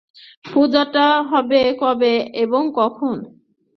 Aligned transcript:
পুজোটা 0.45 1.07
হবে 1.31 1.61
কবে 1.81 2.13
এবং 2.43 2.63
কখন? 2.71 3.15